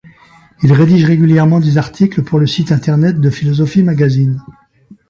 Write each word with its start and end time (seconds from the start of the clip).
Il 0.63 0.73
rédige 0.73 1.05
régulièrement 1.05 1.59
des 1.59 1.77
articles 1.77 2.23
pour 2.23 2.39
le 2.39 2.47
site 2.47 2.71
internet 2.71 3.21
de 3.21 3.29
Philosophie 3.29 3.83
Magazine. 3.83 4.41